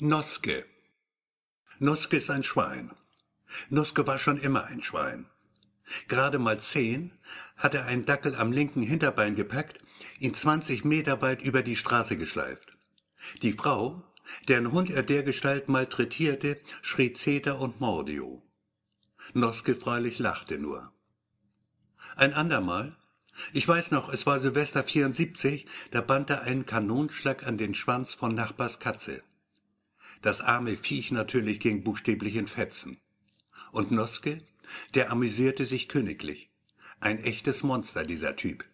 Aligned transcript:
Noske. 0.00 0.64
Noske 1.80 2.18
ist 2.18 2.30
ein 2.30 2.44
Schwein. 2.44 2.92
Noske 3.68 4.06
war 4.06 4.16
schon 4.16 4.38
immer 4.38 4.66
ein 4.66 4.80
Schwein. 4.80 5.26
Gerade 6.06 6.38
mal 6.38 6.60
zehn 6.60 7.18
hat 7.56 7.74
er 7.74 7.86
einen 7.86 8.06
Dackel 8.06 8.36
am 8.36 8.52
linken 8.52 8.80
Hinterbein 8.80 9.34
gepackt, 9.34 9.78
ihn 10.20 10.34
20 10.34 10.84
Meter 10.84 11.20
weit 11.20 11.42
über 11.42 11.64
die 11.64 11.74
Straße 11.74 12.16
geschleift. 12.16 12.78
Die 13.42 13.52
Frau, 13.52 14.04
deren 14.46 14.70
Hund 14.70 14.88
er 14.88 15.02
dergestalt 15.02 15.68
malträtierte, 15.68 16.60
schrie 16.80 17.12
Zeter 17.12 17.58
und 17.58 17.80
Mordio. 17.80 18.40
Noske 19.34 19.74
freilich 19.74 20.20
lachte 20.20 20.60
nur. 20.60 20.92
Ein 22.14 22.34
andermal, 22.34 22.96
ich 23.52 23.66
weiß 23.66 23.90
noch, 23.90 24.12
es 24.12 24.26
war 24.26 24.38
Silvester 24.38 24.84
74, 24.84 25.66
da 25.90 26.02
band 26.02 26.30
er 26.30 26.42
einen 26.42 26.66
Kanonschlag 26.66 27.44
an 27.44 27.58
den 27.58 27.74
Schwanz 27.74 28.14
von 28.14 28.36
Nachbars 28.36 28.78
Katze. 28.78 29.24
Das 30.22 30.40
arme 30.40 30.76
Viech 30.76 31.12
natürlich 31.12 31.60
ging 31.60 31.84
buchstäblich 31.84 32.36
in 32.36 32.48
Fetzen. 32.48 32.98
Und 33.72 33.90
Noske, 33.90 34.42
der 34.94 35.10
amüsierte 35.10 35.64
sich 35.64 35.88
königlich. 35.88 36.50
Ein 37.00 37.22
echtes 37.22 37.62
Monster, 37.62 38.02
dieser 38.02 38.36
Typ. 38.36 38.64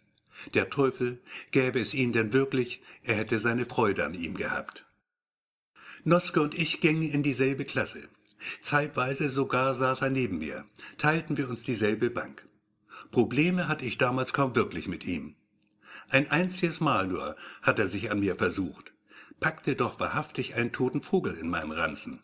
Der 0.55 0.71
Teufel, 0.71 1.23
gäbe 1.51 1.81
es 1.81 1.95
ihn 1.95 2.13
denn 2.13 2.33
wirklich, 2.33 2.83
er 3.03 3.17
hätte 3.17 3.39
seine 3.39 3.67
Freude 3.67 4.05
an 4.05 4.15
ihm 4.15 4.35
gehabt. 4.35 4.87
Noske 6.05 6.41
und 6.41 6.55
ich 6.55 6.81
gingen 6.81 7.11
in 7.11 7.23
dieselbe 7.23 7.65
Klasse. 7.65 8.09
Zeitweise 8.61 9.31
sogar 9.31 9.75
saß 9.75 10.03
er 10.03 10.11
neben 10.11 10.39
mir, 10.39 10.65
teilten 10.99 11.37
wir 11.37 11.49
uns 11.49 11.63
dieselbe 11.63 12.11
Bank. 12.11 12.47
Probleme 13.11 13.69
hatte 13.69 13.85
ich 13.85 13.97
damals 13.97 14.33
kaum 14.33 14.55
wirklich 14.55 14.89
mit 14.89 15.05
ihm. 15.05 15.37
Ein 16.09 16.31
einziges 16.31 16.81
Mal 16.81 17.07
nur 17.07 17.37
hat 17.63 17.79
er 17.79 17.89
sich 17.89 18.11
an 18.11 18.21
mir 18.21 18.37
versucht, 18.37 18.93
packte 19.41 19.75
doch 19.75 20.01
wahrhaftig 20.01 20.55
einen 20.55 20.73
toten 20.73 21.03
Vogel 21.03 21.35
in 21.35 21.51
meinem 21.51 21.71
Ranzen. 21.71 22.23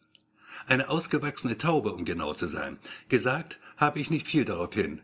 Eine 0.67 0.89
ausgewachsene 0.89 1.59
Taube, 1.59 1.93
um 1.93 2.05
genau 2.05 2.35
zu 2.35 2.47
sein. 2.47 2.79
Gesagt 3.09 3.59
habe 3.77 3.99
ich 3.99 4.11
nicht 4.11 4.27
viel 4.27 4.45
darauf 4.45 4.75
hin, 4.75 5.01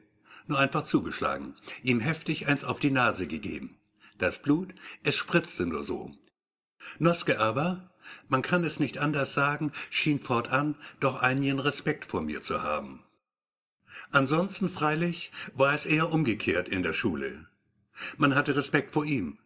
nur 0.46 0.58
einfach 0.58 0.84
zugeschlagen, 0.84 1.54
ihm 1.82 2.00
heftig 2.00 2.46
eins 2.46 2.64
auf 2.64 2.78
die 2.78 2.90
Nase 2.90 3.26
gegeben. 3.26 3.76
Das 4.18 4.40
Blut, 4.40 4.74
es 5.02 5.14
spritzte 5.14 5.66
nur 5.66 5.84
so. 5.84 6.14
Noske 6.98 7.40
aber, 7.40 7.86
man 8.28 8.42
kann 8.42 8.64
es 8.64 8.78
nicht 8.80 8.98
anders 8.98 9.34
sagen, 9.34 9.72
schien 9.90 10.20
fortan 10.20 10.76
doch 11.00 11.20
einigen 11.20 11.58
Respekt 11.58 12.04
vor 12.04 12.22
mir 12.22 12.42
zu 12.42 12.62
haben. 12.62 13.02
Ansonsten 14.10 14.68
freilich 14.68 15.32
war 15.54 15.74
es 15.74 15.86
eher 15.86 16.12
umgekehrt 16.12 16.68
in 16.68 16.82
der 16.82 16.92
Schule. 16.92 17.48
Man 18.16 18.34
hatte 18.34 18.56
Respekt 18.56 18.92
vor 18.92 19.04
ihm, 19.04 19.38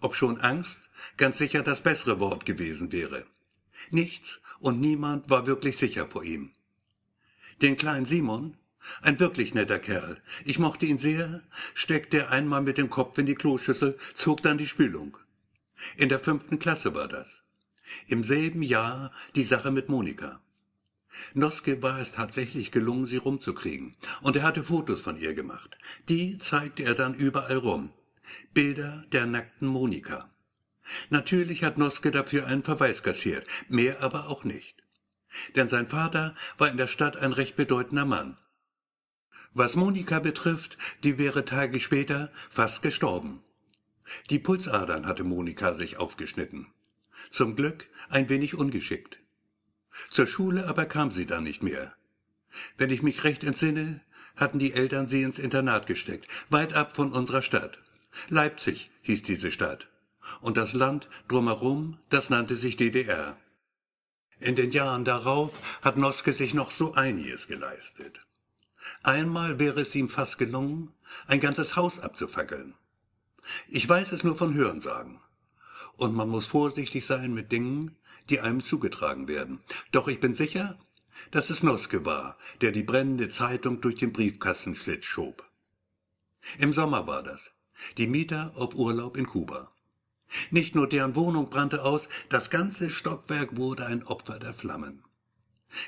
ob 0.00 0.14
schon 0.14 0.38
Angst 0.38 0.90
ganz 1.16 1.38
sicher 1.38 1.62
das 1.62 1.82
bessere 1.82 2.20
Wort 2.20 2.46
gewesen 2.46 2.92
wäre. 2.92 3.26
Nichts 3.90 4.40
und 4.60 4.80
niemand 4.80 5.30
war 5.30 5.46
wirklich 5.46 5.76
sicher 5.76 6.06
vor 6.06 6.24
ihm. 6.24 6.52
Den 7.62 7.76
kleinen 7.76 8.06
Simon, 8.06 8.56
ein 9.02 9.20
wirklich 9.20 9.54
netter 9.54 9.78
Kerl, 9.78 10.22
ich 10.44 10.58
mochte 10.58 10.86
ihn 10.86 10.98
sehr, 10.98 11.42
steckte 11.74 12.18
er 12.18 12.30
einmal 12.30 12.62
mit 12.62 12.78
dem 12.78 12.90
Kopf 12.90 13.18
in 13.18 13.26
die 13.26 13.34
Kloschüssel, 13.34 13.98
zog 14.14 14.42
dann 14.42 14.58
die 14.58 14.66
Spülung. 14.66 15.16
In 15.96 16.08
der 16.08 16.20
fünften 16.20 16.58
Klasse 16.58 16.94
war 16.94 17.08
das. 17.08 17.42
Im 18.06 18.24
selben 18.24 18.62
Jahr 18.62 19.12
die 19.34 19.44
Sache 19.44 19.70
mit 19.70 19.88
Monika. 19.88 20.40
Noske 21.34 21.82
war 21.82 21.98
es 21.98 22.12
tatsächlich 22.12 22.70
gelungen, 22.70 23.06
sie 23.06 23.16
rumzukriegen, 23.16 23.96
und 24.22 24.36
er 24.36 24.42
hatte 24.42 24.62
Fotos 24.62 25.00
von 25.00 25.16
ihr 25.18 25.34
gemacht. 25.34 25.76
Die 26.08 26.38
zeigte 26.38 26.84
er 26.84 26.94
dann 26.94 27.14
überall 27.14 27.56
rum. 27.56 27.92
Bilder 28.52 29.04
der 29.12 29.26
nackten 29.26 29.68
Monika. 29.68 30.30
Natürlich 31.10 31.64
hat 31.64 31.78
Noske 31.78 32.10
dafür 32.10 32.46
einen 32.46 32.62
Verweis 32.62 33.02
kassiert, 33.02 33.46
mehr 33.68 34.02
aber 34.02 34.28
auch 34.28 34.44
nicht. 34.44 34.76
Denn 35.56 35.68
sein 35.68 35.86
Vater 35.86 36.34
war 36.56 36.70
in 36.70 36.76
der 36.76 36.86
Stadt 36.86 37.16
ein 37.16 37.32
recht 37.32 37.56
bedeutender 37.56 38.04
Mann. 38.04 38.38
Was 39.52 39.76
Monika 39.76 40.20
betrifft, 40.20 40.78
die 41.04 41.18
wäre 41.18 41.44
Tage 41.44 41.80
später 41.80 42.30
fast 42.50 42.82
gestorben. 42.82 43.42
Die 44.30 44.38
Pulsadern 44.38 45.06
hatte 45.06 45.24
Monika 45.24 45.74
sich 45.74 45.98
aufgeschnitten. 45.98 46.66
Zum 47.30 47.56
Glück 47.56 47.88
ein 48.08 48.28
wenig 48.28 48.54
ungeschickt. 48.54 49.18
Zur 50.10 50.26
Schule 50.26 50.66
aber 50.66 50.86
kam 50.86 51.10
sie 51.10 51.26
dann 51.26 51.44
nicht 51.44 51.62
mehr. 51.62 51.94
Wenn 52.76 52.90
ich 52.90 53.02
mich 53.02 53.24
recht 53.24 53.44
entsinne, 53.44 54.00
hatten 54.36 54.58
die 54.58 54.72
Eltern 54.72 55.06
sie 55.06 55.22
ins 55.22 55.38
Internat 55.38 55.86
gesteckt, 55.86 56.28
weit 56.48 56.72
ab 56.72 56.94
von 56.94 57.12
unserer 57.12 57.42
Stadt. 57.42 57.78
Leipzig 58.28 58.90
hieß 59.02 59.22
diese 59.22 59.52
Stadt. 59.52 59.88
Und 60.40 60.56
das 60.56 60.72
Land 60.72 61.08
drumherum, 61.28 61.98
das 62.10 62.30
nannte 62.30 62.56
sich 62.56 62.76
DDR. 62.76 63.36
In 64.40 64.54
den 64.54 64.70
Jahren 64.70 65.04
darauf 65.04 65.80
hat 65.82 65.96
Noske 65.96 66.32
sich 66.32 66.54
noch 66.54 66.70
so 66.70 66.94
einiges 66.94 67.48
geleistet. 67.48 68.20
Einmal 69.02 69.58
wäre 69.58 69.80
es 69.80 69.94
ihm 69.94 70.08
fast 70.08 70.38
gelungen, 70.38 70.92
ein 71.26 71.40
ganzes 71.40 71.76
Haus 71.76 71.98
abzufackeln. 71.98 72.74
Ich 73.68 73.88
weiß 73.88 74.12
es 74.12 74.24
nur 74.24 74.36
von 74.36 74.54
Hörensagen. 74.54 75.20
Und 75.96 76.14
man 76.14 76.28
muss 76.28 76.46
vorsichtig 76.46 77.06
sein 77.06 77.34
mit 77.34 77.50
Dingen, 77.50 77.96
die 78.30 78.40
einem 78.40 78.62
zugetragen 78.62 79.26
werden. 79.26 79.60
Doch 79.90 80.06
ich 80.06 80.20
bin 80.20 80.34
sicher, 80.34 80.78
dass 81.30 81.50
es 81.50 81.62
Noske 81.62 82.04
war, 82.04 82.38
der 82.60 82.72
die 82.72 82.82
brennende 82.82 83.28
Zeitung 83.28 83.80
durch 83.80 83.96
den 83.96 84.12
Briefkastenschlitz 84.12 85.04
schob. 85.04 85.48
Im 86.58 86.72
Sommer 86.72 87.06
war 87.06 87.22
das. 87.22 87.50
Die 87.96 88.06
Mieter 88.06 88.52
auf 88.54 88.74
Urlaub 88.74 89.16
in 89.16 89.26
Kuba. 89.26 89.70
Nicht 90.50 90.74
nur 90.74 90.88
deren 90.88 91.16
Wohnung 91.16 91.48
brannte 91.48 91.84
aus, 91.84 92.08
das 92.28 92.50
ganze 92.50 92.90
Stockwerk 92.90 93.56
wurde 93.56 93.86
ein 93.86 94.04
Opfer 94.04 94.38
der 94.38 94.52
Flammen. 94.52 95.04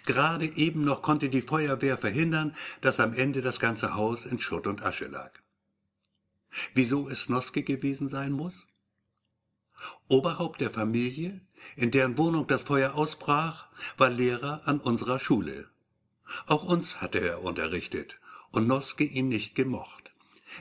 Gerade 0.06 0.46
eben 0.56 0.84
noch 0.84 1.02
konnte 1.02 1.28
die 1.28 1.42
Feuerwehr 1.42 1.98
verhindern, 1.98 2.54
dass 2.80 3.00
am 3.00 3.12
Ende 3.12 3.42
das 3.42 3.60
ganze 3.60 3.94
Haus 3.94 4.26
in 4.26 4.40
Schutt 4.40 4.66
und 4.66 4.82
Asche 4.82 5.06
lag. 5.06 5.32
Wieso 6.74 7.08
es 7.08 7.28
Noske 7.28 7.62
gewesen 7.62 8.08
sein 8.08 8.32
muss? 8.32 8.54
Oberhaupt 10.08 10.60
der 10.60 10.70
Familie, 10.70 11.40
in 11.76 11.90
deren 11.90 12.18
Wohnung 12.18 12.46
das 12.46 12.62
Feuer 12.62 12.94
ausbrach, 12.94 13.68
war 13.96 14.10
Lehrer 14.10 14.62
an 14.66 14.80
unserer 14.80 15.18
Schule. 15.18 15.68
Auch 16.46 16.64
uns 16.64 17.00
hatte 17.00 17.20
er 17.20 17.42
unterrichtet 17.42 18.18
und 18.50 18.66
Noske 18.66 19.04
ihn 19.04 19.28
nicht 19.28 19.54
gemocht. 19.54 19.99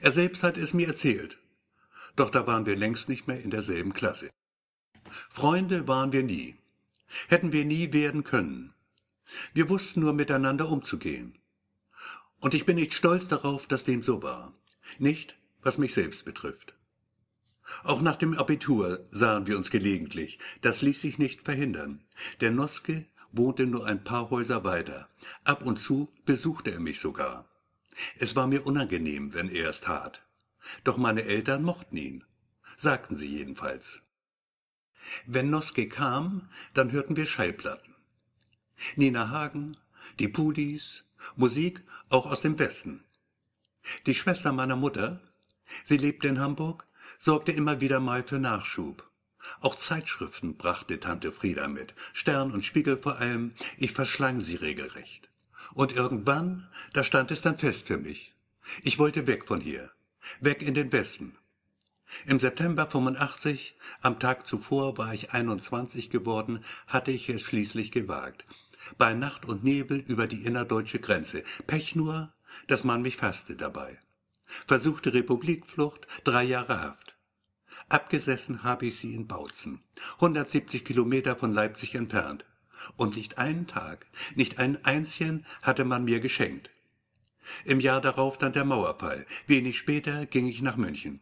Er 0.01 0.11
selbst 0.11 0.43
hat 0.43 0.57
es 0.57 0.73
mir 0.73 0.87
erzählt. 0.87 1.39
Doch 2.15 2.29
da 2.29 2.47
waren 2.47 2.65
wir 2.65 2.75
längst 2.75 3.09
nicht 3.09 3.27
mehr 3.27 3.41
in 3.41 3.51
derselben 3.51 3.93
Klasse. 3.93 4.29
Freunde 5.29 5.87
waren 5.87 6.11
wir 6.11 6.23
nie. 6.23 6.55
Hätten 7.27 7.51
wir 7.51 7.65
nie 7.65 7.91
werden 7.93 8.23
können. 8.23 8.73
Wir 9.53 9.69
wussten 9.69 10.01
nur 10.01 10.13
miteinander 10.13 10.69
umzugehen. 10.69 11.37
Und 12.39 12.53
ich 12.53 12.65
bin 12.65 12.75
nicht 12.75 12.93
stolz 12.93 13.27
darauf, 13.27 13.67
dass 13.67 13.83
dem 13.83 14.03
so 14.03 14.23
war. 14.23 14.53
Nicht, 14.97 15.35
was 15.61 15.77
mich 15.77 15.93
selbst 15.93 16.25
betrifft. 16.25 16.73
Auch 17.83 18.01
nach 18.01 18.15
dem 18.15 18.33
Abitur 18.33 19.07
sahen 19.11 19.45
wir 19.45 19.57
uns 19.57 19.69
gelegentlich. 19.69 20.39
Das 20.61 20.81
ließ 20.81 21.01
sich 21.01 21.19
nicht 21.19 21.43
verhindern. 21.43 22.03
Der 22.41 22.51
Noske 22.51 23.05
wohnte 23.31 23.65
nur 23.65 23.85
ein 23.85 24.03
paar 24.03 24.29
Häuser 24.29 24.63
weiter. 24.63 25.09
Ab 25.43 25.65
und 25.65 25.77
zu 25.77 26.11
besuchte 26.25 26.71
er 26.71 26.79
mich 26.79 26.99
sogar. 26.99 27.48
Es 28.17 28.35
war 28.35 28.47
mir 28.47 28.65
unangenehm, 28.65 29.33
wenn 29.33 29.49
er 29.49 29.69
es 29.69 29.81
tat. 29.81 30.21
Doch 30.83 30.97
meine 30.97 31.23
Eltern 31.23 31.63
mochten 31.63 31.97
ihn. 31.97 32.23
Sagten 32.75 33.15
sie 33.15 33.27
jedenfalls. 33.27 34.01
Wenn 35.25 35.49
Noske 35.49 35.89
kam, 35.89 36.49
dann 36.73 36.91
hörten 36.91 37.17
wir 37.17 37.25
Schallplatten. 37.25 37.95
Nina 38.95 39.29
Hagen, 39.29 39.77
die 40.19 40.27
Pudis, 40.27 41.03
Musik 41.35 41.81
auch 42.09 42.25
aus 42.25 42.41
dem 42.41 42.59
Westen. 42.59 43.03
Die 44.05 44.15
Schwester 44.15 44.51
meiner 44.53 44.75
Mutter, 44.75 45.21
sie 45.83 45.97
lebte 45.97 46.27
in 46.27 46.39
Hamburg, 46.39 46.85
sorgte 47.17 47.51
immer 47.51 47.81
wieder 47.81 47.99
mal 47.99 48.23
für 48.23 48.39
Nachschub. 48.39 49.09
Auch 49.61 49.75
Zeitschriften 49.75 50.57
brachte 50.57 50.99
Tante 50.99 51.31
Frieda 51.31 51.67
mit, 51.67 51.93
Stern 52.13 52.51
und 52.51 52.65
Spiegel 52.65 52.97
vor 52.97 53.17
allem, 53.17 53.53
ich 53.77 53.91
verschlang 53.91 54.41
sie 54.41 54.55
regelrecht. 54.55 55.28
Und 55.73 55.91
irgendwann, 55.91 56.67
da 56.93 57.03
stand 57.03 57.31
es 57.31 57.41
dann 57.41 57.57
fest 57.57 57.87
für 57.87 57.97
mich. 57.97 58.33
Ich 58.83 58.99
wollte 58.99 59.27
weg 59.27 59.45
von 59.45 59.61
hier, 59.61 59.91
weg 60.39 60.61
in 60.61 60.73
den 60.73 60.91
Westen. 60.91 61.37
Im 62.25 62.39
September 62.39 62.89
85, 62.89 63.75
am 64.01 64.19
Tag 64.19 64.47
zuvor 64.47 64.97
war 64.97 65.13
ich 65.13 65.31
21 65.31 66.09
geworden, 66.09 66.63
hatte 66.87 67.11
ich 67.11 67.29
es 67.29 67.41
schließlich 67.41 67.91
gewagt. 67.91 68.45
Bei 68.97 69.13
Nacht 69.13 69.45
und 69.45 69.63
Nebel 69.63 69.99
über 69.99 70.25
die 70.25 70.43
innerdeutsche 70.43 70.99
Grenze. 70.99 71.43
Pech 71.67 71.95
nur, 71.95 72.33
dass 72.67 72.83
man 72.83 73.01
mich 73.01 73.17
fasste 73.17 73.55
dabei. 73.55 73.99
Versuchte 74.65 75.13
Republikflucht, 75.13 76.07
drei 76.23 76.43
Jahre 76.43 76.81
Haft. 76.81 77.15
Abgesessen 77.87 78.63
habe 78.63 78.87
ich 78.87 78.97
sie 78.97 79.13
in 79.13 79.27
Bautzen, 79.27 79.81
170 80.15 80.83
Kilometer 80.85 81.35
von 81.35 81.53
Leipzig 81.53 81.95
entfernt. 81.95 82.45
Und 82.95 83.15
nicht 83.15 83.37
einen 83.37 83.67
Tag, 83.67 84.07
nicht 84.35 84.59
einen 84.59 84.83
einzigen 84.85 85.45
hatte 85.61 85.85
man 85.85 86.03
mir 86.03 86.19
geschenkt. 86.19 86.69
Im 87.65 87.79
Jahr 87.79 88.01
darauf 88.01 88.37
dann 88.37 88.53
der 88.53 88.65
Mauerfall. 88.65 89.25
Wenig 89.47 89.77
später 89.77 90.25
ging 90.25 90.47
ich 90.47 90.61
nach 90.61 90.77
München. 90.77 91.21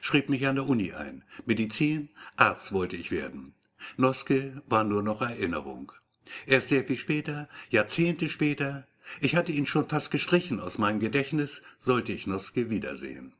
Schrieb 0.00 0.28
mich 0.28 0.46
an 0.46 0.56
der 0.56 0.66
Uni 0.68 0.92
ein. 0.92 1.24
Medizin, 1.44 2.08
Arzt 2.36 2.72
wollte 2.72 2.96
ich 2.96 3.10
werden. 3.10 3.54
Noske 3.96 4.62
war 4.66 4.84
nur 4.84 5.02
noch 5.02 5.20
Erinnerung. 5.20 5.92
Erst 6.46 6.68
sehr 6.68 6.84
viel 6.84 6.96
später, 6.96 7.48
Jahrzehnte 7.70 8.28
später, 8.28 8.86
ich 9.20 9.36
hatte 9.36 9.52
ihn 9.52 9.66
schon 9.66 9.88
fast 9.88 10.10
gestrichen 10.10 10.60
aus 10.60 10.78
meinem 10.78 11.00
Gedächtnis, 11.00 11.62
sollte 11.78 12.12
ich 12.12 12.26
Noske 12.26 12.70
wiedersehen. 12.70 13.34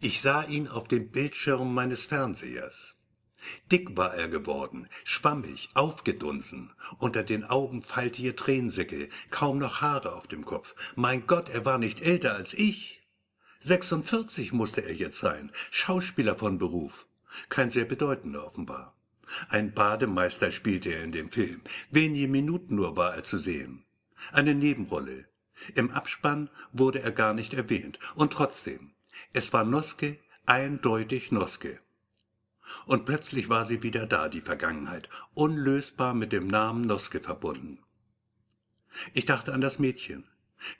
Ich 0.00 0.20
sah 0.20 0.42
ihn 0.42 0.66
auf 0.66 0.88
dem 0.88 1.10
Bildschirm 1.10 1.72
meines 1.74 2.04
Fernsehers. 2.04 2.96
Dick 3.70 3.96
war 3.96 4.14
er 4.14 4.28
geworden, 4.28 4.88
schwammig, 5.04 5.70
aufgedunsen, 5.74 6.72
unter 6.98 7.22
den 7.22 7.44
Augen 7.44 7.82
faltige 7.82 8.36
Tränensäcke, 8.36 9.08
kaum 9.30 9.58
noch 9.58 9.80
Haare 9.80 10.14
auf 10.14 10.26
dem 10.26 10.44
Kopf. 10.44 10.74
Mein 10.96 11.26
Gott, 11.26 11.48
er 11.48 11.64
war 11.64 11.78
nicht 11.78 12.00
älter 12.00 12.34
als 12.34 12.54
ich. 12.54 13.02
46 13.60 14.52
musste 14.52 14.84
er 14.84 14.94
jetzt 14.94 15.18
sein, 15.18 15.52
Schauspieler 15.70 16.36
von 16.36 16.58
Beruf. 16.58 17.06
Kein 17.48 17.70
sehr 17.70 17.84
bedeutender 17.84 18.46
offenbar. 18.46 18.94
Ein 19.48 19.72
Bademeister 19.72 20.52
spielte 20.52 20.90
er 20.90 21.04
in 21.04 21.12
dem 21.12 21.30
Film. 21.30 21.62
Wenige 21.90 22.28
Minuten 22.28 22.74
nur 22.74 22.96
war 22.96 23.14
er 23.14 23.24
zu 23.24 23.38
sehen. 23.38 23.84
Eine 24.32 24.54
Nebenrolle. 24.54 25.26
Im 25.74 25.90
Abspann 25.90 26.50
wurde 26.72 27.02
er 27.02 27.12
gar 27.12 27.34
nicht 27.34 27.54
erwähnt. 27.54 27.98
Und 28.14 28.32
trotzdem, 28.32 28.92
es 29.32 29.52
war 29.52 29.64
Noske, 29.64 30.18
eindeutig 30.44 31.32
Noske. 31.32 31.80
Und 32.86 33.04
plötzlich 33.04 33.48
war 33.48 33.64
sie 33.64 33.82
wieder 33.82 34.06
da, 34.06 34.28
die 34.28 34.40
Vergangenheit, 34.40 35.08
unlösbar 35.34 36.14
mit 36.14 36.32
dem 36.32 36.46
Namen 36.46 36.82
Noske 36.82 37.20
verbunden. 37.20 37.78
Ich 39.14 39.26
dachte 39.26 39.52
an 39.52 39.60
das 39.60 39.78
Mädchen, 39.78 40.24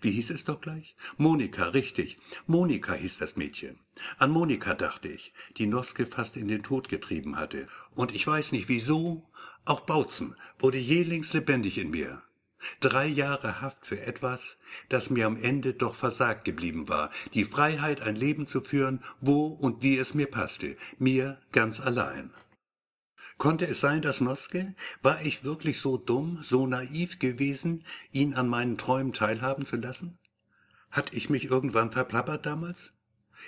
wie 0.01 0.13
hieß 0.13 0.31
es 0.31 0.45
doch 0.45 0.61
gleich? 0.61 0.95
Monika, 1.17 1.65
richtig. 1.69 2.19
Monika 2.47 2.95
hieß 2.95 3.19
das 3.19 3.37
Mädchen. 3.37 3.81
An 4.19 4.31
Monika 4.31 4.75
dachte 4.75 5.09
ich, 5.09 5.33
die 5.57 5.67
Noske 5.67 6.07
fast 6.07 6.37
in 6.37 6.49
den 6.49 6.63
Tod 6.63 6.89
getrieben 6.89 7.37
hatte. 7.37 7.67
Und 7.95 8.15
ich 8.15 8.27
weiß 8.27 8.53
nicht 8.53 8.69
wieso, 8.69 9.29
auch 9.65 9.81
Bautzen 9.81 10.37
wurde 10.59 10.79
jählings 10.79 11.33
lebendig 11.33 11.79
in 11.79 11.91
mir. 11.91 12.23
Drei 12.81 13.07
Jahre 13.07 13.61
Haft 13.61 13.87
für 13.87 14.01
etwas, 14.01 14.59
das 14.89 15.11
mir 15.11 15.27
am 15.27 15.37
Ende 15.37 15.75
doch 15.75 15.95
versagt 15.95 16.45
geblieben 16.45 16.89
war, 16.89 17.11
die 17.35 17.45
Freiheit, 17.45 18.01
ein 18.01 18.17
Leben 18.17 18.47
zu 18.47 18.61
führen, 18.61 19.03
wo 19.21 19.47
und 19.47 19.83
wie 19.83 19.99
es 19.99 20.15
mir 20.15 20.27
passte, 20.27 20.77
mir 20.99 21.41
ganz 21.53 21.81
allein. 21.81 22.33
Konnte 23.39 23.67
es 23.67 23.81
sein, 23.81 24.03
dass 24.03 24.21
Noske? 24.21 24.75
War 25.03 25.23
ich 25.23 25.43
wirklich 25.43 25.81
so 25.81 25.97
dumm, 25.97 26.41
so 26.45 26.67
naiv 26.67 27.19
gewesen, 27.19 27.85
ihn 28.13 28.35
an 28.35 28.49
meinen 28.49 28.79
Träumen 28.79 29.13
teilhaben 29.13 29.67
zu 29.67 29.77
lassen? 29.77 30.19
Hat 30.91 31.13
ich 31.13 31.31
mich 31.31 31.47
irgendwann 31.47 31.91
verplappert 31.91 32.47
damals? 32.47 32.93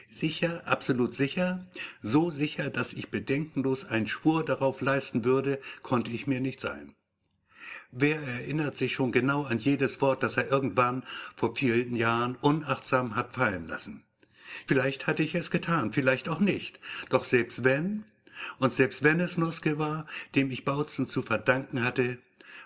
Sicher, 0.09 0.67
absolut 0.67 1.15
sicher, 1.15 1.69
so 2.03 2.31
sicher, 2.31 2.71
dass 2.71 2.93
ich 2.93 3.11
bedenkenlos 3.11 3.85
einen 3.85 4.09
Schwur 4.09 4.45
darauf 4.45 4.81
leisten 4.81 5.25
würde, 5.25 5.61
konnte 5.83 6.11
ich 6.11 6.27
mir 6.27 6.41
nicht 6.41 6.61
sein. 6.61 6.95
Wer 7.91 8.21
erinnert 8.21 8.77
sich 8.77 8.95
schon 8.95 9.13
genau 9.13 9.45
an 9.45 9.59
jedes 9.59 10.01
Wort, 10.01 10.23
das 10.23 10.37
er 10.37 10.51
irgendwann 10.51 11.05
vor 11.37 11.55
vielen 11.55 11.95
Jahren 11.95 12.37
unachtsam 12.37 13.15
hat 13.15 13.35
fallen 13.35 13.69
lassen? 13.69 14.05
Vielleicht 14.67 15.07
hatte 15.07 15.23
ich 15.23 15.35
es 15.35 15.51
getan, 15.51 15.93
vielleicht 15.93 16.29
auch 16.29 16.41
nicht. 16.41 16.81
Doch 17.11 17.25
selbst 17.25 17.65
wenn, 17.65 18.05
und 18.59 18.75
selbst 18.75 19.03
wenn 19.03 19.21
es 19.21 19.39
Noske 19.39 19.79
war, 19.79 20.07
dem 20.35 20.51
ich 20.51 20.65
Bautzen 20.65 21.09
zu 21.09 21.23
verdanken 21.23 21.83
hatte, 21.83 22.19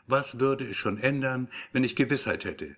was 0.07 0.41
würde 0.41 0.65
es 0.65 0.77
schon 0.77 0.99
ändern, 0.99 1.49
wenn 1.73 1.85
ich 1.85 1.97
Gewissheit 1.97 2.45
hätte? 2.45 2.77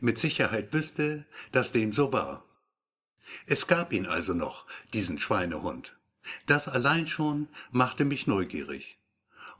Mit 0.00 0.18
Sicherheit 0.18 0.72
wüsste, 0.72 1.26
dass 1.50 1.72
dem 1.72 1.92
so 1.92 2.12
war. 2.12 2.44
Es 3.46 3.66
gab 3.66 3.92
ihn 3.92 4.06
also 4.06 4.34
noch, 4.34 4.66
diesen 4.92 5.18
Schweinehund. 5.18 5.96
Das 6.46 6.68
allein 6.68 7.06
schon 7.06 7.48
machte 7.70 8.04
mich 8.04 8.26
neugierig. 8.26 8.98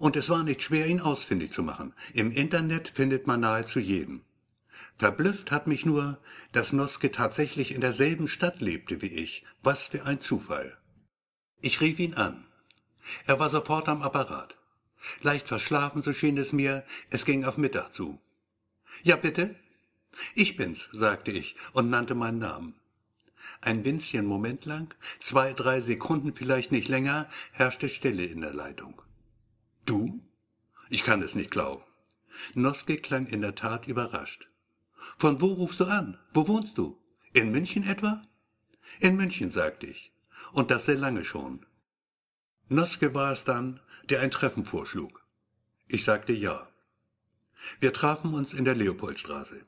Und 0.03 0.17
es 0.17 0.29
war 0.29 0.43
nicht 0.43 0.63
schwer, 0.63 0.89
ihn 0.89 0.99
ausfindig 0.99 1.53
zu 1.53 1.63
machen. 1.63 1.95
Im 2.13 2.33
Internet 2.33 2.89
findet 2.89 3.29
man 3.29 3.39
nahezu 3.39 3.79
jeden. 3.79 4.25
Verblüfft 4.97 5.53
hat 5.53 5.69
mich 5.69 5.87
nur, 5.87 6.19
dass 6.51 6.73
Noske 6.73 7.13
tatsächlich 7.13 7.71
in 7.71 7.81
derselben 7.81 8.27
Stadt 8.27 8.61
lebte 8.61 9.01
wie 9.01 9.15
ich. 9.15 9.45
Was 9.63 9.85
für 9.85 10.05
ein 10.05 10.19
Zufall. 10.19 10.77
Ich 11.61 11.81
rief 11.81 12.01
ihn 12.01 12.15
an. 12.15 12.45
Er 13.27 13.39
war 13.39 13.49
sofort 13.49 13.89
am 13.89 14.03
Apparat. 14.03 14.57
Leicht 15.21 15.47
verschlafen, 15.47 16.03
so 16.03 16.13
schien 16.13 16.37
es 16.37 16.53
mir, 16.53 16.83
es 17.11 17.25
ging 17.25 17.45
auf 17.45 17.57
Mittag 17.57 17.93
zu. 17.93 18.21
Ja, 19.05 19.15
bitte? 19.15 19.55
Ich 20.35 20.57
bin's, 20.57 20.89
sagte 20.91 21.31
ich 21.31 21.55
und 21.75 21.91
nannte 21.91 22.17
meinen 22.17 22.41
Namen. 22.41 22.75
Ein 23.61 23.85
winzchen 23.85 24.27
Moment 24.27 24.65
lang, 24.65 24.93
zwei, 25.21 25.53
drei 25.53 25.81
Sekunden 25.81 26.35
vielleicht 26.35 26.73
nicht 26.73 26.89
länger, 26.89 27.29
herrschte 27.53 27.89
Stille 27.89 28.25
in 28.25 28.41
der 28.41 28.53
Leitung. 28.53 29.01
Du? 29.84 30.23
Ich 30.90 31.05
kann 31.05 31.23
es 31.23 31.34
nicht 31.34 31.50
glauben. 31.50 31.82
Noske 32.55 32.96
klang 32.96 33.26
in 33.26 33.40
der 33.40 33.55
Tat 33.55 33.87
überrascht. 33.87 34.49
Von 35.17 35.40
wo 35.40 35.49
rufst 35.49 35.81
du 35.81 35.87
an? 35.87 36.19
Wo 36.32 36.46
wohnst 36.49 36.79
du? 36.79 36.99
In 37.32 37.50
München 37.50 37.84
etwa? 37.87 38.23
In 39.00 39.17
München, 39.17 39.50
sagte 39.50 39.87
ich. 39.87 40.12
Und 40.52 40.70
das 40.70 40.87
sehr 40.87 40.99
lange 40.99 41.25
schon. 41.25 41.67
Noske 42.69 43.14
war 43.14 43.32
es 43.32 43.44
dann, 43.44 43.81
der 44.05 44.20
ein 44.20 44.31
Treffen 44.31 44.64
vorschlug. 44.64 45.26
Ich 45.88 46.05
sagte 46.05 46.32
ja. 46.32 46.69
Wir 47.81 47.93
trafen 47.93 48.34
uns 48.34 48.55
in 48.55 48.64
der 48.64 48.75
Leopoldstraße. 48.75 49.64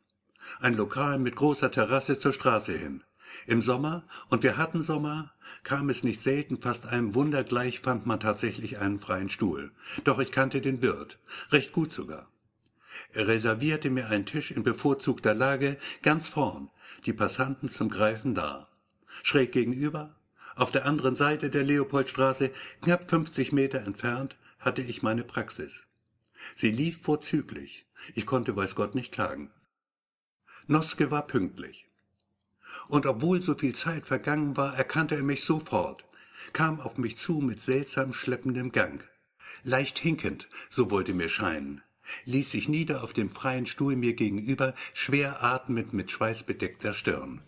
Ein 0.60 0.74
Lokal 0.74 1.18
mit 1.18 1.36
großer 1.36 1.70
Terrasse 1.70 2.18
zur 2.18 2.32
Straße 2.32 2.72
hin. 2.72 3.02
Im 3.46 3.62
Sommer, 3.62 4.06
und 4.28 4.42
wir 4.42 4.56
hatten 4.56 4.82
Sommer, 4.82 5.33
kam 5.62 5.88
es 5.90 6.02
nicht 6.02 6.20
selten, 6.20 6.60
fast 6.60 6.86
einem 6.86 7.14
Wunder 7.14 7.44
gleich 7.44 7.80
fand 7.80 8.06
man 8.06 8.20
tatsächlich 8.20 8.78
einen 8.78 8.98
freien 8.98 9.30
Stuhl. 9.30 9.72
Doch 10.04 10.18
ich 10.18 10.32
kannte 10.32 10.60
den 10.60 10.82
Wirt, 10.82 11.18
recht 11.50 11.72
gut 11.72 11.92
sogar. 11.92 12.30
Er 13.12 13.26
reservierte 13.28 13.90
mir 13.90 14.08
einen 14.08 14.26
Tisch 14.26 14.50
in 14.50 14.62
bevorzugter 14.62 15.34
Lage, 15.34 15.78
ganz 16.02 16.28
vorn, 16.28 16.70
die 17.06 17.12
Passanten 17.12 17.68
zum 17.68 17.88
Greifen 17.88 18.34
da. 18.34 18.68
Schräg 19.22 19.52
gegenüber, 19.52 20.16
auf 20.56 20.70
der 20.70 20.86
anderen 20.86 21.14
Seite 21.14 21.50
der 21.50 21.64
Leopoldstraße, 21.64 22.50
knapp 22.82 23.08
50 23.08 23.52
Meter 23.52 23.80
entfernt, 23.80 24.36
hatte 24.58 24.82
ich 24.82 25.02
meine 25.02 25.24
Praxis. 25.24 25.84
Sie 26.54 26.70
lief 26.70 27.02
vorzüglich. 27.02 27.86
Ich 28.14 28.26
konnte 28.26 28.54
weiß 28.54 28.74
Gott 28.74 28.94
nicht 28.94 29.12
klagen. 29.12 29.50
Noske 30.66 31.10
war 31.10 31.26
pünktlich. 31.26 31.88
Und 32.88 33.06
obwohl 33.06 33.42
so 33.42 33.54
viel 33.54 33.74
Zeit 33.74 34.06
vergangen 34.06 34.56
war, 34.56 34.76
erkannte 34.76 35.16
er 35.16 35.22
mich 35.22 35.44
sofort, 35.44 36.04
kam 36.52 36.80
auf 36.80 36.98
mich 36.98 37.16
zu 37.16 37.34
mit 37.34 37.60
seltsam 37.60 38.12
schleppendem 38.12 38.72
Gang. 38.72 39.04
Leicht 39.62 39.98
hinkend, 39.98 40.48
so 40.70 40.90
wollte 40.90 41.14
mir 41.14 41.28
scheinen, 41.28 41.82
ließ 42.26 42.50
sich 42.50 42.68
nieder 42.68 43.02
auf 43.02 43.12
dem 43.12 43.30
freien 43.30 43.66
Stuhl 43.66 43.96
mir 43.96 44.14
gegenüber, 44.14 44.74
schwer 44.92 45.42
atmend 45.42 45.92
mit 45.92 46.10
Schweiß 46.10 46.42
bedeckter 46.42 46.94
Stirn. 46.94 47.40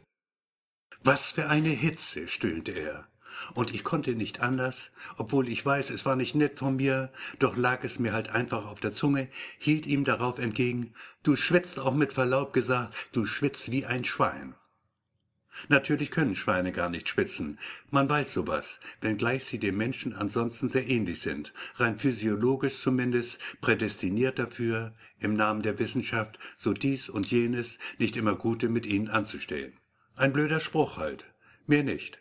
Was 1.02 1.26
für 1.26 1.48
eine 1.48 1.68
Hitze, 1.68 2.28
stöhnte 2.28 2.72
er. 2.72 3.06
Und 3.54 3.74
ich 3.74 3.84
konnte 3.84 4.14
nicht 4.14 4.40
anders, 4.40 4.90
obwohl 5.18 5.48
ich 5.48 5.64
weiß, 5.64 5.90
es 5.90 6.06
war 6.06 6.16
nicht 6.16 6.34
nett 6.34 6.58
von 6.58 6.76
mir, 6.76 7.12
doch 7.38 7.56
lag 7.56 7.84
es 7.84 7.98
mir 7.98 8.12
halt 8.12 8.30
einfach 8.30 8.66
auf 8.66 8.80
der 8.80 8.92
Zunge, 8.92 9.28
hielt 9.58 9.86
ihm 9.86 10.04
darauf 10.04 10.38
entgegen, 10.38 10.94
du 11.22 11.36
schwitzt 11.36 11.78
auch 11.78 11.94
mit 11.94 12.12
Verlaub 12.12 12.52
gesagt, 12.52 12.94
du 13.12 13.26
schwitzt 13.26 13.70
wie 13.70 13.84
ein 13.84 14.04
Schwein. 14.04 14.54
Natürlich 15.68 16.10
können 16.10 16.36
Schweine 16.36 16.72
gar 16.72 16.88
nicht 16.88 17.08
schwitzen. 17.08 17.58
Man 17.90 18.08
weiß 18.08 18.32
sowas, 18.32 18.78
wenngleich 19.00 19.44
sie 19.44 19.58
dem 19.58 19.76
Menschen 19.76 20.12
ansonsten 20.12 20.68
sehr 20.68 20.88
ähnlich 20.88 21.20
sind, 21.20 21.52
rein 21.76 21.96
physiologisch 21.96 22.80
zumindest, 22.80 23.38
prädestiniert 23.60 24.38
dafür, 24.38 24.94
im 25.18 25.34
Namen 25.34 25.62
der 25.62 25.78
Wissenschaft, 25.78 26.38
so 26.58 26.72
dies 26.72 27.08
und 27.08 27.30
jenes, 27.30 27.78
nicht 27.98 28.16
immer 28.16 28.36
Gute 28.36 28.68
mit 28.68 28.86
ihnen 28.86 29.08
anzustellen. 29.08 29.72
Ein 30.16 30.32
blöder 30.32 30.60
Spruch 30.60 30.96
halt. 30.96 31.24
Mehr 31.66 31.82
nicht. 31.82 32.18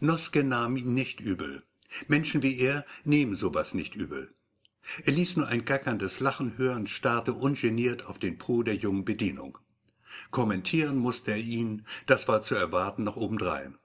Noske 0.00 0.44
nahm 0.44 0.76
ihn 0.76 0.94
nicht 0.94 1.20
übel. 1.20 1.62
Menschen 2.08 2.42
wie 2.42 2.58
er 2.58 2.84
nehmen 3.04 3.36
sowas 3.36 3.74
nicht 3.74 3.94
übel. 3.94 4.34
Er 5.04 5.12
ließ 5.12 5.36
nur 5.36 5.48
ein 5.48 5.64
gackerndes 5.64 6.20
Lachen 6.20 6.58
hören, 6.58 6.86
starrte 6.86 7.34
ungeniert 7.34 8.06
auf 8.06 8.18
den 8.18 8.38
Po 8.38 8.62
der 8.62 8.74
jungen 8.74 9.04
Bedienung. 9.04 9.58
Kommentieren 10.30 10.96
musste 10.98 11.32
er 11.32 11.38
ihn, 11.38 11.86
das 12.06 12.28
war 12.28 12.42
zu 12.42 12.54
erwarten, 12.54 13.04
noch 13.04 13.16
obendrein. 13.16 13.78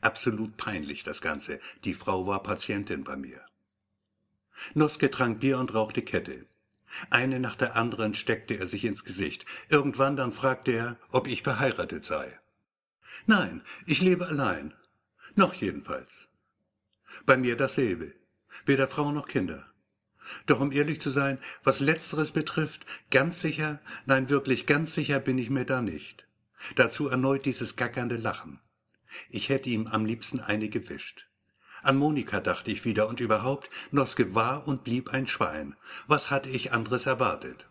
Absolut 0.00 0.56
peinlich 0.56 1.04
das 1.04 1.20
Ganze. 1.20 1.60
Die 1.84 1.94
Frau 1.94 2.26
war 2.26 2.42
Patientin 2.42 3.04
bei 3.04 3.16
mir. 3.16 3.40
Noske 4.74 5.10
trank 5.10 5.40
Bier 5.40 5.58
und 5.58 5.74
rauchte 5.74 6.02
Kette. 6.02 6.46
Eine 7.10 7.40
nach 7.40 7.56
der 7.56 7.76
anderen 7.76 8.14
steckte 8.14 8.58
er 8.58 8.66
sich 8.66 8.84
ins 8.84 9.04
Gesicht. 9.04 9.44
Irgendwann 9.68 10.16
dann 10.16 10.32
fragte 10.32 10.72
er, 10.72 10.98
ob 11.10 11.26
ich 11.26 11.42
verheiratet 11.42 12.04
sei. 12.04 12.38
Nein, 13.26 13.62
ich 13.86 14.00
lebe 14.00 14.26
allein. 14.26 14.74
Noch 15.34 15.54
jedenfalls. 15.54 16.28
Bei 17.26 17.36
mir 17.36 17.56
dasselbe. 17.56 18.14
Weder 18.64 18.88
Frau 18.88 19.12
noch 19.12 19.28
Kinder. 19.28 19.66
Doch 20.46 20.60
um 20.60 20.72
ehrlich 20.72 21.00
zu 21.00 21.10
sein, 21.10 21.38
was 21.64 21.80
letzteres 21.80 22.30
betrifft, 22.30 22.86
ganz 23.10 23.40
sicher, 23.40 23.80
nein 24.06 24.28
wirklich 24.28 24.66
ganz 24.66 24.94
sicher 24.94 25.20
bin 25.20 25.38
ich 25.38 25.50
mir 25.50 25.64
da 25.64 25.80
nicht. 25.80 26.26
Dazu 26.74 27.08
erneut 27.08 27.44
dieses 27.44 27.76
gackernde 27.76 28.16
Lachen. 28.16 28.60
Ich 29.30 29.48
hätte 29.48 29.70
ihm 29.70 29.86
am 29.86 30.04
liebsten 30.04 30.40
eine 30.40 30.68
gewischt. 30.68 31.26
An 31.82 31.96
Monika 31.98 32.40
dachte 32.40 32.70
ich 32.70 32.84
wieder 32.84 33.08
und 33.08 33.20
überhaupt, 33.20 33.70
Noske 33.92 34.34
war 34.34 34.66
und 34.66 34.82
blieb 34.82 35.10
ein 35.10 35.28
Schwein. 35.28 35.76
Was 36.06 36.30
hatte 36.30 36.48
ich 36.48 36.72
anderes 36.72 37.06
erwartet? 37.06 37.68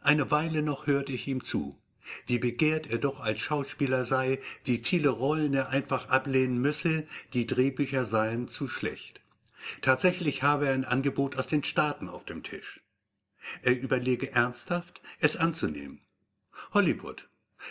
Eine 0.00 0.30
Weile 0.30 0.62
noch 0.62 0.86
hörte 0.86 1.12
ich 1.12 1.28
ihm 1.28 1.44
zu. 1.44 1.80
Wie 2.26 2.38
begehrt 2.38 2.86
er 2.88 2.98
doch 2.98 3.20
als 3.20 3.38
Schauspieler 3.38 4.04
sei, 4.04 4.40
wie 4.64 4.78
viele 4.78 5.08
Rollen 5.08 5.54
er 5.54 5.70
einfach 5.70 6.08
ablehnen 6.08 6.58
müsse, 6.60 7.06
die 7.32 7.46
Drehbücher 7.46 8.04
seien 8.04 8.48
zu 8.48 8.68
schlecht. 8.68 9.20
Tatsächlich 9.82 10.42
habe 10.42 10.66
er 10.66 10.74
ein 10.74 10.84
Angebot 10.84 11.36
aus 11.36 11.46
den 11.46 11.64
Staaten 11.64 12.08
auf 12.08 12.24
dem 12.24 12.42
Tisch. 12.42 12.80
Er 13.62 13.78
überlege 13.78 14.32
ernsthaft, 14.32 15.02
es 15.20 15.36
anzunehmen. 15.36 16.00
Hollywood, 16.72 17.28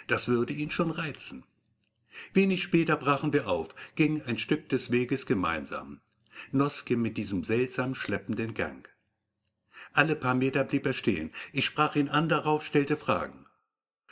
das 0.08 0.28
würde 0.28 0.54
ihn 0.54 0.72
schon 0.72 0.92
reizen. 0.92 1.44
Wenig 2.34 2.64
später 2.64 2.96
brachen 2.96 3.34
wir 3.34 3.48
auf, 3.48 3.74
gingen 3.96 4.22
ein 4.24 4.38
Stück 4.38 4.70
des 4.70 4.92
Weges 4.92 5.26
gemeinsam. 5.26 6.02
Noske 6.52 6.98
mit 6.98 7.18
diesem 7.18 7.44
seltsam 7.44 7.96
schleppenden 7.96 8.54
Gang. 8.54 8.88
Alle 9.94 10.16
paar 10.16 10.36
Meter 10.36 10.64
blieb 10.64 10.86
er 10.86 10.94
stehen. 10.94 11.32
Ich 11.52 11.66
sprach 11.66 11.96
ihn 11.96 12.10
an 12.10 12.30
darauf, 12.30 12.66
stellte 12.66 12.98
Fragen. 12.98 13.46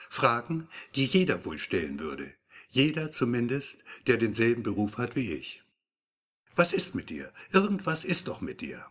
Fragen, 0.09 0.67
die 0.95 1.05
jeder 1.05 1.45
wohl 1.45 1.57
stellen 1.57 2.00
würde. 2.00 2.33
Jeder 2.69 3.11
zumindest, 3.11 3.83
der 4.07 4.17
denselben 4.17 4.63
Beruf 4.63 4.97
hat 4.97 5.15
wie 5.15 5.31
ich. 5.31 5.63
Was 6.55 6.74
ist 6.74 6.96
mit 6.96 7.10
dir? 7.10 7.31
Irgendwas 7.51 8.03
ist 8.03 8.27
doch 8.27 8.41
mit 8.41 8.62
dir. 8.62 8.86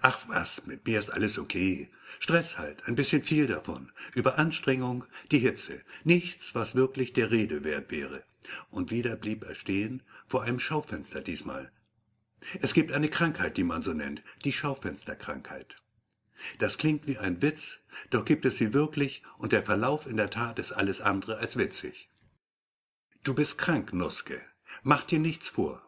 Ach 0.00 0.28
was, 0.28 0.66
mit 0.66 0.86
mir 0.86 0.98
ist 0.98 1.10
alles 1.10 1.38
okay. 1.38 1.90
Stress 2.18 2.58
halt, 2.58 2.86
ein 2.86 2.94
bisschen 2.94 3.22
viel 3.22 3.46
davon. 3.46 3.92
Überanstrengung, 4.14 5.04
die 5.30 5.38
Hitze. 5.38 5.82
Nichts, 6.04 6.54
was 6.54 6.74
wirklich 6.74 7.12
der 7.12 7.30
Rede 7.30 7.64
wert 7.64 7.90
wäre. 7.90 8.24
Und 8.70 8.90
wieder 8.90 9.16
blieb 9.16 9.44
er 9.44 9.54
stehen, 9.54 10.02
vor 10.26 10.42
einem 10.42 10.60
Schaufenster 10.60 11.20
diesmal. 11.20 11.72
Es 12.60 12.74
gibt 12.74 12.92
eine 12.92 13.08
Krankheit, 13.08 13.56
die 13.56 13.64
man 13.64 13.82
so 13.82 13.92
nennt, 13.92 14.22
die 14.44 14.52
Schaufensterkrankheit. 14.52 15.76
Das 16.58 16.78
klingt 16.78 17.06
wie 17.06 17.18
ein 17.18 17.40
Witz, 17.42 17.80
doch 18.10 18.24
gibt 18.24 18.44
es 18.44 18.58
sie 18.58 18.74
wirklich 18.74 19.22
und 19.38 19.52
der 19.52 19.64
Verlauf 19.64 20.06
in 20.06 20.16
der 20.16 20.30
Tat 20.30 20.58
ist 20.58 20.72
alles 20.72 21.00
andere 21.00 21.38
als 21.38 21.56
witzig. 21.56 22.10
Du 23.24 23.34
bist 23.34 23.58
krank, 23.58 23.92
Nuske. 23.92 24.40
Mach 24.82 25.04
dir 25.04 25.18
nichts 25.18 25.48
vor. 25.48 25.85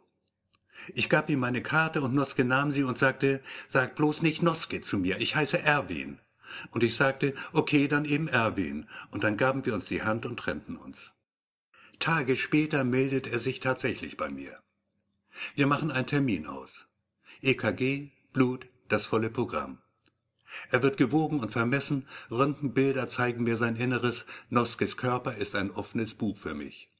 Ich 0.95 1.09
gab 1.09 1.29
ihm 1.29 1.41
meine 1.41 1.63
Karte 1.63 2.01
und 2.01 2.15
Noske 2.15 2.45
nahm 2.45 2.73
sie 2.73 2.83
und 2.83 2.99
sagte, 2.99 3.43
sag 3.69 3.97
bloß 3.97 4.23
nicht 4.23 4.43
Noske 4.43 4.81
zu 4.81 4.99
mir, 4.99 5.19
ich 5.21 5.37
heiße 5.37 5.59
Erwin. 5.59 6.19
Und 6.71 6.83
ich 6.83 6.97
sagte, 6.97 7.35
okay, 7.53 7.89
dann 7.89 8.05
eben 8.05 8.29
Erwin. 8.29 8.87
Und 9.11 9.25
dann 9.25 9.37
gaben 9.37 9.67
wir 9.67 9.75
uns 9.75 9.87
die 9.87 10.03
Hand 10.03 10.27
und 10.27 10.39
trennten 10.39 10.77
uns. 10.77 11.11
Tage 11.99 12.37
später 12.37 12.85
meldet 12.85 13.27
er 13.27 13.41
sich 13.41 13.61
tatsächlich 13.61 14.17
bei 14.17 14.31
mir. 14.31 14.59
Wir 15.55 15.67
machen 15.67 15.91
einen 15.91 16.07
Termin 16.07 16.47
aus. 16.47 16.87
EKG, 17.43 18.11
Blut, 18.33 18.67
das 18.89 19.05
volle 19.05 19.31
Programm. 19.31 19.79
Er 20.71 20.83
wird 20.83 20.97
gewogen 20.97 21.41
und 21.41 21.53
vermessen, 21.53 22.07
Röntgenbilder 22.31 23.07
zeigen 23.09 23.45
mir 23.45 23.57
sein 23.57 23.77
Inneres, 23.77 24.25
Noskes 24.49 24.97
Körper 24.97 25.35
ist 25.35 25.55
ein 25.55 25.71
offenes 25.71 26.15
Buch 26.15 26.37
für 26.37 26.55
mich. 26.55 26.91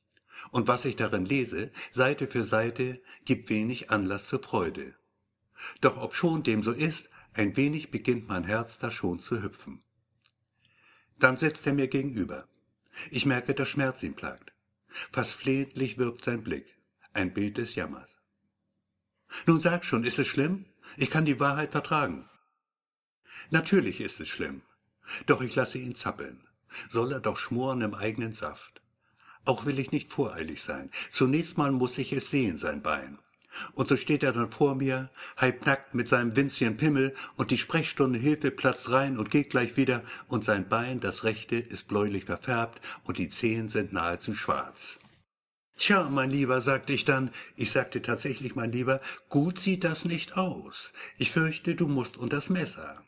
Und 0.51 0.69
was 0.69 0.85
ich 0.85 0.97
darin 0.97 1.27
lese, 1.27 1.71
Seite 1.91 2.27
für 2.27 2.45
Seite, 2.45 3.01
gibt 3.25 3.49
wenig 3.51 3.91
Anlass 3.91 4.29
zur 4.29 4.43
Freude. 4.43 4.95
Doch 5.81 5.97
ob 5.97 6.15
schon 6.15 6.43
dem 6.43 6.63
so 6.63 6.73
ist, 6.73 7.11
ein 7.35 7.57
wenig 7.57 7.91
beginnt 7.91 8.29
mein 8.29 8.45
Herz 8.45 8.79
da 8.79 8.91
schon 8.91 9.21
zu 9.21 9.43
hüpfen. 9.43 9.83
Dann 11.19 11.37
sitzt 11.37 11.67
er 11.67 11.73
mir 11.73 11.89
gegenüber. 11.89 12.49
Ich 13.11 13.27
merke, 13.27 13.55
dass 13.55 13.69
Schmerz 13.69 14.03
ihn 14.03 14.15
plagt. 14.15 14.53
Fast 15.13 15.33
flehentlich 15.33 15.99
wirkt 15.99 16.25
sein 16.25 16.43
Blick, 16.43 16.79
ein 17.13 17.35
Bild 17.35 17.59
des 17.59 17.75
Jammers. 17.75 18.09
Nun 19.47 19.61
sag 19.61 19.85
schon, 19.85 20.05
ist 20.05 20.19
es 20.19 20.27
schlimm? 20.27 20.67
Ich 20.97 21.11
kann 21.11 21.27
die 21.27 21.39
Wahrheit 21.39 21.73
vertragen. 21.73 22.29
Natürlich 23.51 24.01
ist 24.01 24.21
es 24.21 24.29
schlimm. 24.29 24.63
Doch 25.27 25.41
ich 25.43 25.55
lasse 25.55 25.79
ihn 25.79 25.95
zappeln. 25.95 26.47
Soll 26.91 27.13
er 27.13 27.21
doch 27.21 27.37
schmoren 27.37 27.81
im 27.83 27.95
eigenen 27.95 28.33
Saft. 28.33 28.83
Auch 29.49 29.65
will 29.65 29.79
ich 29.79 29.93
nicht 29.93 30.13
voreilig 30.13 30.63
sein. 30.63 30.91
Zunächst 31.11 31.57
mal 31.57 31.73
muss 31.73 31.97
ich 31.97 32.13
es 32.13 32.29
sehen, 32.29 32.59
sein 32.59 32.83
Bein. 32.83 33.19
Und 33.73 33.89
so 33.89 33.97
steht 33.97 34.23
er 34.23 34.35
dann 34.35 34.53
vor 34.53 34.75
mir, 34.75 35.09
halbnackt 35.39 35.95
mit 35.95 36.07
seinem 36.07 36.37
winzigen 36.37 36.77
Pimmel, 36.77 37.15
und 37.37 37.51
die 37.51 37.57
Sprechstunde 37.57 38.19
Hilfe 38.19 38.51
platzt 38.51 38.91
rein 38.91 39.17
und 39.17 39.31
geht 39.31 39.49
gleich 39.49 39.79
wieder, 39.79 40.03
und 40.27 40.45
sein 40.45 40.69
Bein, 40.69 41.01
das 41.01 41.25
rechte, 41.25 41.57
ist 41.57 41.89
bläulich 41.89 42.27
verfärbt, 42.27 42.83
und 43.05 43.17
die 43.17 43.31
Zehen 43.31 43.71
sind 43.71 43.95
nahezu 43.95 44.35
schwarz. 44.35 44.99
Tja, 45.79 46.11
mein 46.11 46.31
Lieber, 46.31 46.61
sagte 46.61 46.93
ich 46.93 47.07
dann, 47.07 47.31
ich 47.57 47.71
sagte 47.71 48.03
tatsächlich, 48.03 48.55
mein 48.55 48.71
Lieber, 48.71 49.01
gut 49.31 49.59
sieht 49.63 49.83
das 49.83 50.05
nicht 50.05 50.37
aus. 50.37 50.93
Ich 51.17 51.31
fürchte, 51.31 51.75
du 51.75 51.89
musst 51.89 52.19
unters 52.19 52.51
Messer. 52.51 53.03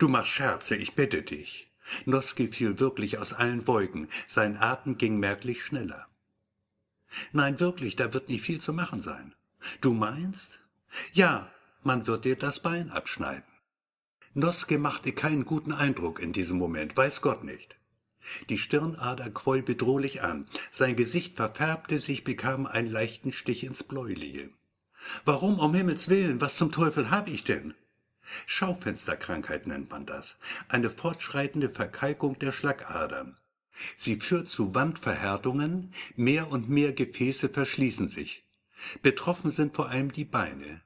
Du 0.00 0.08
machst 0.08 0.32
Scherze, 0.32 0.74
ich 0.74 0.94
bitte 0.94 1.22
dich. 1.22 1.65
Noski 2.04 2.48
fiel 2.48 2.78
wirklich 2.78 3.18
aus 3.18 3.32
allen 3.32 3.66
Wolken, 3.66 4.08
sein 4.28 4.56
Atem 4.56 4.98
ging 4.98 5.18
merklich 5.18 5.62
schneller. 5.62 6.06
Nein, 7.32 7.60
wirklich, 7.60 7.96
da 7.96 8.12
wird 8.12 8.28
nicht 8.28 8.42
viel 8.42 8.60
zu 8.60 8.72
machen 8.72 9.00
sein. 9.00 9.34
Du 9.80 9.94
meinst? 9.94 10.60
Ja, 11.12 11.50
man 11.82 12.06
wird 12.06 12.24
dir 12.24 12.36
das 12.36 12.60
Bein 12.60 12.90
abschneiden. 12.90 13.44
Noske 14.34 14.78
machte 14.78 15.12
keinen 15.12 15.44
guten 15.44 15.72
Eindruck 15.72 16.20
in 16.20 16.32
diesem 16.32 16.58
Moment, 16.58 16.96
weiß 16.96 17.22
Gott 17.22 17.44
nicht. 17.44 17.76
Die 18.48 18.58
Stirnader 18.58 19.30
quoll 19.30 19.62
bedrohlich 19.62 20.22
an, 20.22 20.46
sein 20.70 20.96
Gesicht 20.96 21.36
verfärbte 21.36 22.00
sich, 22.00 22.24
bekam 22.24 22.66
einen 22.66 22.90
leichten 22.90 23.32
Stich 23.32 23.64
ins 23.64 23.82
Bläuliche. 23.82 24.50
Warum 25.24 25.58
um 25.58 25.74
Himmels 25.74 26.08
willen, 26.08 26.40
was 26.40 26.56
zum 26.56 26.72
Teufel 26.72 27.10
hab 27.10 27.28
ich 27.28 27.44
denn? 27.44 27.74
Schaufensterkrankheit 28.46 29.66
nennt 29.66 29.90
man 29.90 30.06
das, 30.06 30.36
eine 30.68 30.90
fortschreitende 30.90 31.70
Verkalkung 31.70 32.38
der 32.38 32.52
Schlagadern. 32.52 33.36
Sie 33.96 34.16
führt 34.16 34.48
zu 34.48 34.74
Wandverhärtungen, 34.74 35.92
mehr 36.16 36.50
und 36.50 36.68
mehr 36.68 36.92
Gefäße 36.92 37.48
verschließen 37.48 38.08
sich. 38.08 38.44
Betroffen 39.02 39.50
sind 39.50 39.74
vor 39.74 39.88
allem 39.88 40.12
die 40.12 40.24
Beine. 40.24 40.82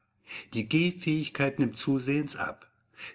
Die 0.55 0.69
Gehfähigkeit 0.69 1.59
nimmt 1.59 1.77
zusehends 1.77 2.37
ab. 2.37 2.71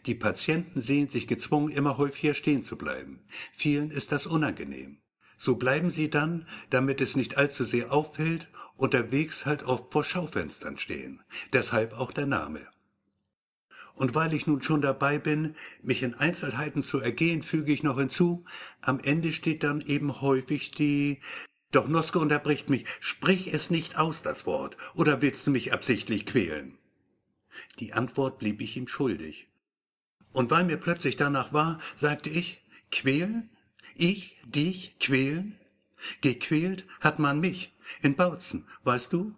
Die 0.05 0.15
Patienten 0.15 0.81
sehen 0.81 1.09
sich 1.09 1.27
gezwungen, 1.27 1.69
immer 1.69 1.97
häufiger 1.97 2.33
stehen 2.33 2.65
zu 2.65 2.77
bleiben. 2.77 3.23
Vielen 3.51 3.91
ist 3.91 4.11
das 4.11 4.25
unangenehm. 4.25 4.97
So 5.37 5.55
bleiben 5.55 5.91
sie 5.91 6.09
dann, 6.09 6.47
damit 6.69 7.01
es 7.01 7.15
nicht 7.15 7.37
allzu 7.37 7.65
sehr 7.65 7.91
auffällt, 7.91 8.47
unterwegs 8.77 9.45
halt 9.45 9.63
oft 9.63 9.91
vor 9.91 10.03
Schaufenstern 10.03 10.77
stehen. 10.77 11.23
Deshalb 11.53 11.93
auch 11.93 12.11
der 12.11 12.25
Name. 12.25 12.67
Und 13.95 14.13
weil 14.13 14.33
ich 14.33 14.45
nun 14.45 14.61
schon 14.61 14.81
dabei 14.81 15.19
bin, 15.19 15.55
mich 15.81 16.03
in 16.03 16.15
Einzelheiten 16.15 16.83
zu 16.83 16.99
ergehen, 16.99 17.43
füge 17.43 17.71
ich 17.71 17.81
noch 17.81 17.97
hinzu, 17.97 18.43
am 18.81 18.99
Ende 18.99 19.31
steht 19.31 19.63
dann 19.63 19.81
eben 19.81 20.21
häufig 20.21 20.71
die 20.71 21.21
Doch 21.71 21.87
Noske 21.87 22.19
unterbricht 22.19 22.69
mich, 22.69 22.85
sprich 22.99 23.53
es 23.53 23.69
nicht 23.69 23.97
aus, 23.97 24.21
das 24.21 24.45
Wort, 24.45 24.77
oder 24.93 25.21
willst 25.21 25.47
du 25.47 25.51
mich 25.51 25.73
absichtlich 25.73 26.25
quälen? 26.25 26.77
Die 27.79 27.93
Antwort 27.93 28.39
blieb 28.39 28.61
ich 28.61 28.75
ihm 28.77 28.87
schuldig. 28.87 29.47
Und 30.33 30.51
weil 30.51 30.65
mir 30.65 30.77
plötzlich 30.77 31.15
danach 31.15 31.53
war, 31.53 31.79
sagte 31.95 32.29
ich, 32.29 32.61
quälen? 32.91 33.49
Ich, 33.95 34.37
dich, 34.45 34.99
quälen? 34.99 35.57
Gequält 36.21 36.85
hat 36.99 37.19
man 37.19 37.39
mich, 37.39 37.73
in 38.01 38.15
Bautzen, 38.15 38.67
weißt 38.83 39.13
du? 39.13 39.33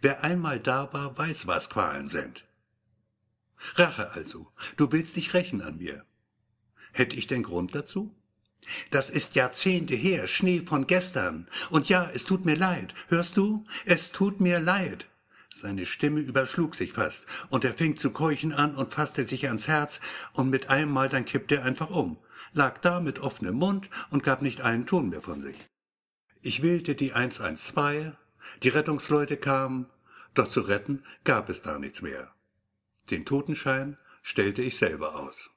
Wer 0.00 0.22
einmal 0.22 0.60
da 0.60 0.92
war, 0.92 1.16
weiß, 1.16 1.46
was 1.46 1.70
Qualen 1.70 2.08
sind. 2.08 2.43
Rache 3.74 4.12
also. 4.12 4.50
Du 4.76 4.92
willst 4.92 5.16
dich 5.16 5.34
rächen 5.34 5.62
an 5.62 5.78
mir. 5.78 6.04
Hätte 6.92 7.16
ich 7.16 7.26
denn 7.26 7.42
Grund 7.42 7.74
dazu? 7.74 8.14
Das 8.90 9.10
ist 9.10 9.34
Jahrzehnte 9.34 9.94
her, 9.94 10.26
Schnee 10.26 10.60
von 10.60 10.86
gestern. 10.86 11.48
Und 11.70 11.88
ja, 11.88 12.10
es 12.14 12.24
tut 12.24 12.44
mir 12.44 12.56
leid. 12.56 12.94
Hörst 13.08 13.36
du? 13.36 13.64
Es 13.84 14.12
tut 14.12 14.40
mir 14.40 14.60
leid. 14.60 15.06
Seine 15.54 15.86
Stimme 15.86 16.20
überschlug 16.20 16.74
sich 16.74 16.92
fast, 16.92 17.26
und 17.48 17.64
er 17.64 17.74
fing 17.74 17.96
zu 17.96 18.10
keuchen 18.10 18.52
an 18.52 18.74
und 18.74 18.92
fasste 18.92 19.24
sich 19.24 19.46
ans 19.46 19.68
Herz, 19.68 20.00
und 20.32 20.50
mit 20.50 20.68
einem 20.68 20.90
Mal 20.90 21.08
dann 21.08 21.24
kippte 21.24 21.56
er 21.56 21.64
einfach 21.64 21.90
um, 21.90 22.18
lag 22.52 22.78
da 22.78 23.00
mit 23.00 23.20
offenem 23.20 23.54
Mund 23.54 23.88
und 24.10 24.24
gab 24.24 24.42
nicht 24.42 24.62
einen 24.62 24.86
Ton 24.86 25.10
mehr 25.10 25.22
von 25.22 25.42
sich. 25.42 25.56
Ich 26.42 26.62
wählte 26.62 26.96
die 26.96 27.12
112, 27.12 28.14
die 28.62 28.68
Rettungsleute 28.68 29.36
kamen, 29.36 29.86
doch 30.34 30.48
zu 30.48 30.60
retten 30.60 31.04
gab 31.22 31.48
es 31.48 31.62
da 31.62 31.78
nichts 31.78 32.02
mehr. 32.02 32.33
Den 33.10 33.24
Totenschein 33.24 33.98
stellte 34.22 34.62
ich 34.62 34.78
selber 34.78 35.16
aus. 35.16 35.50